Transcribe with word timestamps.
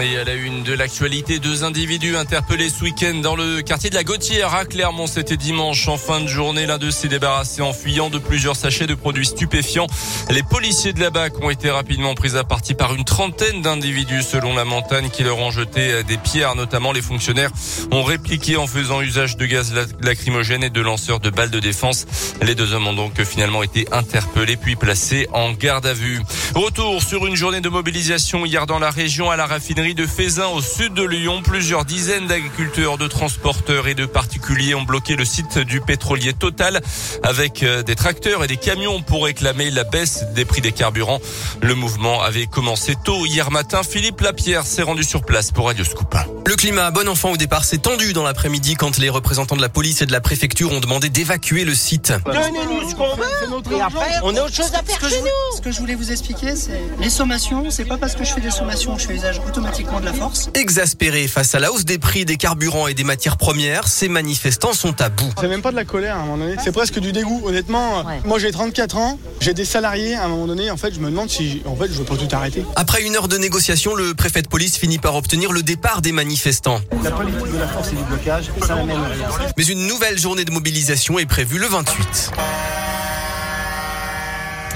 Et 0.00 0.16
à 0.16 0.24
la 0.24 0.34
une 0.34 0.62
de 0.62 0.72
l'actualité, 0.72 1.38
deux 1.38 1.64
individus 1.64 2.16
interpellés 2.16 2.70
ce 2.70 2.82
week-end 2.82 3.14
dans 3.22 3.36
le 3.36 3.60
quartier 3.60 3.90
de 3.90 3.94
la 3.94 4.04
Gautière 4.04 4.54
à 4.54 4.64
Clermont. 4.64 5.06
C'était 5.06 5.36
dimanche 5.36 5.86
en 5.86 5.98
fin 5.98 6.20
de 6.20 6.26
journée. 6.26 6.66
L'un 6.66 6.78
d'eux 6.78 6.90
s'est 6.90 7.08
débarrassé 7.08 7.60
en 7.60 7.74
fuyant 7.74 8.08
de 8.08 8.18
plusieurs 8.18 8.56
sachets 8.56 8.86
de 8.86 8.94
produits 8.94 9.26
stupéfiants. 9.26 9.86
Les 10.30 10.42
policiers 10.42 10.94
de 10.94 11.00
la 11.00 11.10
BAC 11.10 11.38
ont 11.44 11.50
été 11.50 11.70
rapidement 11.70 12.14
pris 12.14 12.36
à 12.36 12.42
partie 12.42 12.74
par 12.74 12.94
une 12.94 13.04
trentaine 13.04 13.60
d'individus 13.60 14.22
selon 14.22 14.54
la 14.54 14.64
montagne 14.64 15.10
qui 15.10 15.24
leur 15.24 15.38
ont 15.38 15.50
jeté 15.50 16.02
des 16.04 16.16
pierres. 16.16 16.54
Notamment 16.54 16.92
les 16.92 17.02
fonctionnaires 17.02 17.50
ont 17.90 18.02
répliqué 18.02 18.56
en 18.56 18.66
faisant 18.66 19.02
usage 19.02 19.36
de 19.36 19.44
gaz 19.44 19.74
lacrymogène 20.00 20.64
et 20.64 20.70
de 20.70 20.80
lanceurs 20.80 21.20
de 21.20 21.28
balles 21.28 21.50
de 21.50 21.60
défense. 21.60 22.06
Les 22.40 22.54
deux 22.54 22.72
hommes 22.72 22.88
ont 22.88 22.94
donc 22.94 23.22
finalement 23.24 23.62
été 23.62 23.86
interpellés 23.92 24.56
puis 24.56 24.74
placés 24.74 25.28
en 25.32 25.52
garde 25.52 25.86
à 25.86 25.92
vue. 25.92 26.22
Retour 26.54 27.02
sur 27.02 27.26
une 27.26 27.36
journée 27.36 27.60
de 27.60 27.68
mobilisation 27.68 28.46
hier 28.46 28.66
dans 28.66 28.78
la 28.78 28.90
région 28.90 29.30
à 29.30 29.36
la 29.36 29.46
raffinerie 29.46 29.81
de 29.82 30.06
Fézin 30.06 30.46
au 30.46 30.60
sud 30.60 30.94
de 30.94 31.02
Lyon. 31.02 31.42
Plusieurs 31.42 31.84
dizaines 31.84 32.28
d'agriculteurs, 32.28 32.98
de 32.98 33.08
transporteurs 33.08 33.88
et 33.88 33.94
de 33.94 34.06
particuliers 34.06 34.76
ont 34.76 34.82
bloqué 34.82 35.16
le 35.16 35.24
site 35.24 35.58
du 35.58 35.80
pétrolier 35.80 36.32
Total 36.32 36.80
avec 37.24 37.64
euh, 37.64 37.82
des 37.82 37.96
tracteurs 37.96 38.44
et 38.44 38.46
des 38.46 38.56
camions 38.56 39.02
pour 39.02 39.24
réclamer 39.24 39.70
la 39.70 39.82
baisse 39.82 40.24
des 40.36 40.44
prix 40.44 40.60
des 40.60 40.70
carburants. 40.70 41.20
Le 41.62 41.74
mouvement 41.74 42.22
avait 42.22 42.46
commencé 42.46 42.94
tôt 43.04 43.26
hier 43.26 43.50
matin. 43.50 43.82
Philippe 43.82 44.20
Lapierre 44.20 44.64
s'est 44.66 44.82
rendu 44.82 45.02
sur 45.02 45.24
place 45.24 45.50
pour 45.50 45.66
Radio 45.66 45.84
Scoop. 45.84 46.14
Le 46.46 46.54
climat 46.54 46.92
bon 46.92 47.08
enfant 47.08 47.32
au 47.32 47.36
départ 47.36 47.64
s'est 47.64 47.78
tendu 47.78 48.12
dans 48.12 48.22
l'après-midi 48.22 48.76
quand 48.76 48.98
les 48.98 49.10
représentants 49.10 49.56
de 49.56 49.62
la 49.62 49.68
police 49.68 50.00
et 50.00 50.06
de 50.06 50.12
la 50.12 50.20
préfecture 50.20 50.70
ont 50.70 50.80
demandé 50.80 51.08
d'évacuer 51.08 51.64
le 51.64 51.74
site. 51.74 52.12
Donnez-nous 52.24 52.88
ce 52.88 52.94
qu'on 52.94 53.16
veut 53.16 53.76
et 53.76 53.80
après 53.80 54.20
on 54.22 54.36
a 54.36 54.42
autre 54.42 54.54
chose 54.54 54.72
à 54.74 54.82
faire 54.84 55.10
chez 55.10 55.20
nous. 55.20 55.56
Ce 55.56 55.60
que 55.60 55.72
je 55.72 55.80
voulais 55.80 55.96
vous 55.96 56.12
expliquer, 56.12 56.54
c'est 56.54 56.80
les 57.00 57.10
sommations. 57.10 57.68
C'est 57.70 57.84
pas 57.84 57.98
parce 57.98 58.14
que 58.14 58.22
je 58.22 58.32
fais 58.32 58.40
des 58.40 58.52
sommations 58.52 58.94
que 58.94 59.02
je 59.02 59.08
fais 59.08 59.14
usage 59.14 59.40
automatique 59.40 59.71
de 59.72 60.04
la 60.04 60.12
force. 60.12 60.50
Exaspérés 60.54 61.26
face 61.28 61.54
à 61.54 61.58
la 61.58 61.72
hausse 61.72 61.84
des 61.84 61.98
prix 61.98 62.24
des 62.24 62.36
carburants 62.36 62.88
et 62.88 62.94
des 62.94 63.04
matières 63.04 63.36
premières, 63.36 63.88
ces 63.88 64.08
manifestants 64.08 64.74
sont 64.74 65.00
à 65.00 65.08
bout. 65.08 65.32
C'est 65.40 65.48
même 65.48 65.62
pas 65.62 65.70
de 65.70 65.76
la 65.76 65.84
colère 65.84 66.16
à 66.16 66.20
un 66.20 66.24
moment 66.24 66.38
donné, 66.38 66.56
c'est 66.62 66.72
presque 66.72 66.98
du 66.98 67.12
dégoût. 67.12 67.42
Honnêtement, 67.44 68.04
moi 68.24 68.38
j'ai 68.38 68.52
34 68.52 68.96
ans, 68.96 69.18
j'ai 69.40 69.54
des 69.54 69.64
salariés 69.64 70.14
à 70.14 70.24
un 70.24 70.28
moment 70.28 70.46
donné, 70.46 70.70
en 70.70 70.76
fait 70.76 70.94
je 70.94 71.00
me 71.00 71.10
demande 71.10 71.30
si 71.30 71.62
en 71.64 71.76
fait 71.76 71.88
je 71.88 71.94
veux 71.94 72.04
pas 72.04 72.16
tout 72.16 72.28
arrêter. 72.34 72.64
Après 72.76 73.02
une 73.02 73.16
heure 73.16 73.28
de 73.28 73.38
négociation, 73.38 73.94
le 73.94 74.14
préfet 74.14 74.42
de 74.42 74.48
police 74.48 74.76
finit 74.76 74.98
par 74.98 75.16
obtenir 75.16 75.52
le 75.52 75.62
départ 75.62 76.02
des 76.02 76.12
manifestants. 76.12 76.80
La 77.02 77.10
politique 77.10 77.52
de 77.52 77.58
la 77.58 77.68
force 77.68 77.92
et 77.92 77.96
du 77.96 78.04
blocage, 78.04 78.50
ça 78.66 78.74
n'amène 78.74 78.96
rien. 78.96 79.28
Mais 79.56 79.64
une 79.64 79.86
nouvelle 79.86 80.18
journée 80.18 80.44
de 80.44 80.50
mobilisation 80.50 81.18
est 81.18 81.26
prévue 81.26 81.58
le 81.58 81.66
28. 81.66 82.32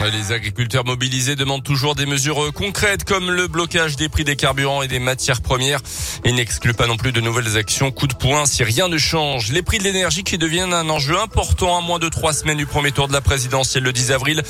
Les 0.04 0.32
agriculteurs 0.32 0.84
mobilisés 0.84 1.36
demandent 1.36 1.62
toujours 1.62 1.94
des 1.94 2.06
mesures 2.06 2.52
concrètes 2.52 3.04
comme 3.04 3.30
le 3.30 3.48
blocage 3.48 3.96
des 3.96 4.08
prix 4.08 4.24
des 4.24 4.36
carburants 4.36 4.82
et 4.82 4.88
des 4.88 4.98
matières 4.98 5.40
premières 5.40 5.80
et 6.24 6.32
n'excluent 6.32 6.74
pas 6.74 6.86
non 6.86 6.96
plus 6.96 7.12
de 7.12 7.20
nouvelles 7.20 7.56
actions 7.56 7.90
coup 7.90 8.06
de 8.06 8.14
poing 8.14 8.46
si 8.46 8.62
rien 8.62 8.88
ne 8.88 8.98
change. 8.98 9.50
Les 9.52 9.62
prix 9.62 9.78
de 9.78 9.84
l'énergie 9.84 10.22
qui 10.22 10.38
deviennent 10.38 10.74
un 10.74 10.88
enjeu 10.90 11.18
important 11.18 11.78
à 11.78 11.80
moins 11.80 11.98
de 11.98 12.08
trois 12.08 12.34
semaines 12.34 12.58
du 12.58 12.66
premier 12.66 12.92
tour 12.92 13.08
de 13.08 13.12
la 13.12 13.20
présidentielle 13.20 13.84
le 13.84 13.92
10 13.92 14.12
avril. 14.12 14.42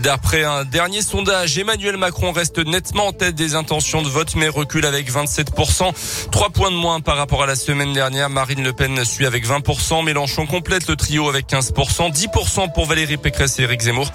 D'après 0.00 0.44
un 0.44 0.64
dernier 0.64 1.02
sondage, 1.02 1.58
Emmanuel 1.58 1.96
Macron 1.96 2.32
reste 2.32 2.58
nettement 2.58 3.08
en 3.08 3.12
tête 3.12 3.34
des 3.34 3.54
intentions 3.54 4.02
de 4.02 4.08
vote 4.08 4.34
mais 4.36 4.48
recule 4.48 4.86
avec 4.86 5.10
27%. 5.10 6.30
Trois 6.30 6.50
points 6.50 6.70
de 6.70 6.76
moins 6.76 7.00
par 7.00 7.16
rapport 7.16 7.42
à 7.42 7.46
la 7.46 7.56
semaine 7.56 7.92
dernière. 7.92 8.30
Marine 8.30 8.62
Le 8.62 8.72
Pen 8.72 9.04
suit 9.04 9.26
avec 9.26 9.46
20%. 9.46 10.04
Mélenchon 10.04 10.46
complète 10.46 10.88
le 10.88 10.96
trio 10.96 11.28
avec 11.28 11.48
15%. 11.48 12.12
10% 12.12 12.72
pour 12.72 12.86
Valérie 12.86 13.16
Pécresse 13.16 13.58
et 13.58 13.62
Éric 13.62 13.82
Zemmour. 13.82 14.10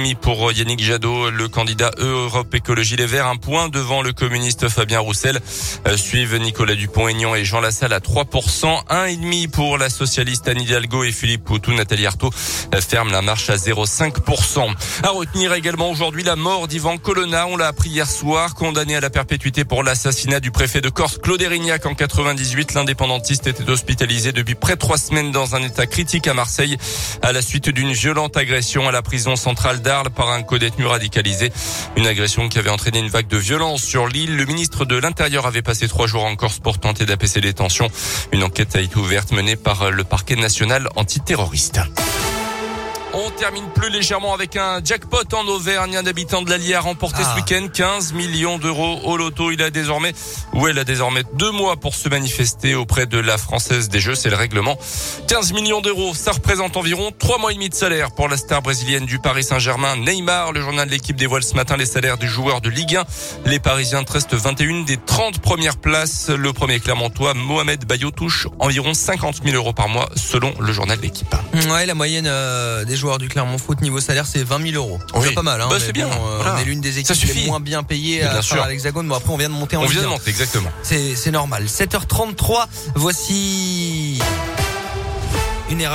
4,5% 0.00 0.14
pour 0.16 0.52
Yannick 0.52 0.80
Jadot, 0.80 1.30
le 1.30 1.48
candidat 1.48 1.90
Europe 1.98 2.54
Écologie 2.54 2.96
Les 2.96 3.06
Verts, 3.06 3.26
un 3.26 3.36
point 3.36 3.68
devant 3.68 4.02
le 4.02 4.12
communiste 4.12 4.68
Fabien 4.68 5.00
Roussel. 5.00 5.38
Euh, 5.86 5.96
suivent 5.96 6.36
Nicolas 6.36 6.74
Dupont-Aignan 6.74 7.34
et 7.34 7.44
Jean 7.44 7.60
Lassalle 7.60 7.92
à 7.92 8.00
3%, 8.00 8.86
1,5% 8.88 9.50
pour 9.50 9.78
la 9.78 9.90
socialiste 9.90 10.48
Anne 10.48 10.60
Hidalgo 10.60 11.04
et 11.04 11.12
Philippe 11.12 11.44
Poutou. 11.44 11.72
Nathalie 11.72 12.06
Arthaud 12.06 12.30
euh, 12.74 12.80
ferme 12.80 13.10
la 13.10 13.22
marche 13.22 13.50
à 13.50 13.56
0,5%. 13.56 14.74
À 15.02 15.10
retenir 15.10 15.52
également 15.52 15.90
aujourd'hui 15.90 16.22
la 16.22 16.36
mort 16.36 16.68
d'Ivan 16.68 16.96
Colonna. 16.96 17.46
On 17.46 17.56
l'a 17.56 17.68
appris 17.68 17.90
hier 17.90 18.08
soir, 18.08 18.54
condamné 18.54 18.96
à 18.96 19.00
la 19.00 19.10
perpétuité 19.10 19.64
pour 19.64 19.82
l'assassinat 19.82 20.40
du 20.40 20.50
préfet 20.50 20.80
de 20.80 20.88
Corse 20.88 21.18
Claude 21.18 21.42
Erignac 21.42 21.86
en 21.86 21.94
98. 21.94 22.74
L'indépendantiste 22.74 23.46
était 23.46 23.68
hospitalisé 23.68 24.32
depuis 24.32 24.54
près 24.54 24.74
de 24.74 24.78
trois 24.80 24.98
semaines 24.98 25.30
dans 25.30 25.54
un 25.54 25.62
état 25.62 25.86
critique 25.86 26.26
à 26.26 26.34
Marseille 26.34 26.76
à 27.22 27.32
la 27.32 27.42
suite 27.42 27.68
d'une 27.68 27.92
violente 27.92 28.36
agression 28.36 28.88
à 28.88 28.92
la 28.92 29.02
prison 29.02 29.36
centrale 29.36 29.80
par 30.14 30.30
un 30.30 30.42
co-détenu 30.42 30.86
radicalisé. 30.86 31.52
Une 31.96 32.06
agression 32.06 32.48
qui 32.48 32.58
avait 32.58 32.70
entraîné 32.70 33.00
une 33.00 33.08
vague 33.08 33.26
de 33.26 33.36
violence 33.36 33.82
sur 33.82 34.06
l'île. 34.06 34.36
Le 34.36 34.44
ministre 34.44 34.84
de 34.84 34.96
l'Intérieur 34.96 35.46
avait 35.46 35.62
passé 35.62 35.88
trois 35.88 36.06
jours 36.06 36.24
en 36.24 36.36
Corse 36.36 36.60
pour 36.60 36.78
tenter 36.78 37.06
d'apaiser 37.06 37.40
les 37.40 37.54
tensions. 37.54 37.88
Une 38.32 38.44
enquête 38.44 38.76
a 38.76 38.80
été 38.80 38.96
ouverte 38.96 39.32
menée 39.32 39.56
par 39.56 39.90
le 39.90 40.04
parquet 40.04 40.36
national 40.36 40.88
antiterroriste. 40.94 41.80
On 43.12 43.28
termine 43.30 43.68
plus 43.74 43.90
légèrement 43.90 44.34
avec 44.34 44.56
un 44.56 44.80
jackpot 44.84 45.24
en 45.34 45.44
Auvergne. 45.48 45.96
Un 45.96 46.06
habitant 46.06 46.42
de 46.42 46.50
l'Allier 46.50 46.74
a 46.74 46.80
remporté 46.80 47.24
ce 47.24 47.34
week-end 47.34 47.66
15 47.66 48.12
millions 48.12 48.58
d'euros 48.58 49.00
au 49.04 49.16
loto. 49.16 49.50
Il 49.50 49.62
a 49.62 49.70
désormais, 49.70 50.12
ou 50.52 50.68
elle 50.68 50.78
a 50.78 50.84
désormais 50.84 51.24
deux 51.34 51.50
mois 51.50 51.76
pour 51.76 51.96
se 51.96 52.08
manifester 52.08 52.76
auprès 52.76 53.06
de 53.06 53.18
la 53.18 53.36
Française 53.36 53.88
des 53.88 53.98
Jeux. 53.98 54.14
C'est 54.14 54.30
le 54.30 54.36
règlement. 54.36 54.78
15 55.26 55.52
millions 55.54 55.80
d'euros, 55.80 56.14
ça 56.14 56.30
représente 56.30 56.76
environ 56.76 57.10
trois 57.18 57.38
mois 57.38 57.50
et 57.50 57.54
demi 57.54 57.68
de 57.68 57.74
salaire 57.74 58.12
pour 58.12 58.28
la 58.28 58.36
star 58.36 58.62
brésilienne 58.62 59.06
du 59.06 59.18
Paris 59.18 59.42
Saint-Germain, 59.42 59.96
Neymar. 59.96 60.52
Le 60.52 60.60
journal 60.60 60.86
de 60.86 60.92
l'équipe 60.92 61.16
dévoile 61.16 61.42
ce 61.42 61.54
matin 61.54 61.76
les 61.76 61.86
salaires 61.86 62.16
du 62.16 62.28
joueur 62.28 62.60
de 62.60 62.70
Ligue 62.70 62.96
1. 62.96 63.04
Les 63.46 63.58
Parisiens 63.58 64.04
restent 64.08 64.34
21 64.34 64.84
des 64.84 64.98
30 64.98 65.40
premières 65.40 65.78
places. 65.78 66.28
Le 66.28 66.52
premier 66.52 66.78
Clermontois, 66.78 67.34
Mohamed 67.34 67.84
Bayo, 67.86 68.12
touche 68.12 68.46
environ 68.60 68.94
50 68.94 69.42
000 69.44 69.56
euros 69.56 69.72
par 69.72 69.88
mois 69.88 70.08
selon 70.14 70.54
le 70.60 70.72
journal 70.72 70.96
de 70.96 71.02
l'équipe. 71.02 71.34
Ouais, 71.70 71.86
la 71.86 71.94
moyenne 71.94 72.26
euh, 72.28 72.84
des 72.84 72.99
joueurs 73.00 73.18
du 73.18 73.28
Clermont 73.28 73.58
Foot 73.58 73.80
niveau 73.80 74.00
salaire, 74.00 74.26
c'est 74.26 74.44
20 74.44 74.70
000 74.70 74.74
euros. 74.76 75.00
C'est 75.22 75.34
pas 75.34 75.42
mal. 75.42 75.60
Hein, 75.60 75.66
bah, 75.68 75.76
c'est 75.80 75.92
bien. 75.92 76.06
Euh, 76.06 76.42
on 76.54 76.58
est 76.58 76.64
l'une 76.64 76.80
des 76.80 76.98
équipes 76.98 77.16
les 77.34 77.46
moins 77.46 77.60
bien 77.60 77.82
payées 77.82 78.22
à, 78.22 78.38
à 78.38 78.68
l'Hexagone. 78.68 79.08
Bon 79.08 79.16
après, 79.16 79.32
on 79.32 79.36
vient 79.36 79.48
de 79.48 79.54
monter 79.54 79.76
en 79.76 79.82
On 79.82 79.86
vient 79.86 80.02
de 80.02 80.06
monter, 80.06 80.30
exactement. 80.30 80.70
C'est 80.82 81.30
normal. 81.32 81.64
7h33. 81.64 82.66
Voici 82.94 84.20
une 85.70 85.80
erreur. 85.80 85.88